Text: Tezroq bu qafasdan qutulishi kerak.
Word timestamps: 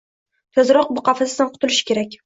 Tezroq 0.59 0.89
bu 0.97 1.05
qafasdan 1.11 1.55
qutulishi 1.55 1.91
kerak. 1.93 2.19